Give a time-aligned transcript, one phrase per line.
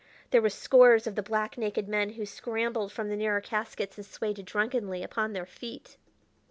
[0.31, 4.05] There were scores of the black, naked men who scrambled from the nearer caskets and
[4.07, 5.97] swayed drunkenly upon their feet.